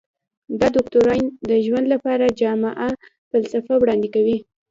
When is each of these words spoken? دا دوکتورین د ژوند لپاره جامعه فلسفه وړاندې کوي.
دا 0.59 0.67
دوکتورین 0.77 1.25
د 1.49 1.51
ژوند 1.65 1.85
لپاره 1.93 2.35
جامعه 2.41 2.89
فلسفه 3.29 3.73
وړاندې 3.77 4.09
کوي. 4.15 4.37